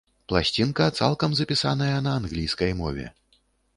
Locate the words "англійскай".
2.23-2.71